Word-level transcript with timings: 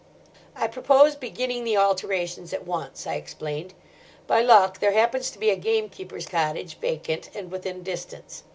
"I 0.55 0.65
propose 0.67 1.15
beginning 1.15 1.63
the 1.63 1.77
alterations 1.77 2.53
at 2.53 2.65
once," 2.65 3.05
I 3.05 3.13
explained. 3.13 3.75
"By 4.25 4.41
luck 4.41 4.79
there 4.79 4.93
happens 4.93 5.29
to 5.29 5.37
be 5.37 5.51
a 5.51 5.55
gamekeeper's 5.55 6.25
cottage 6.25 6.79
vacant 6.79 7.29
and 7.35 7.51
within 7.51 7.83
distance. 7.83 8.41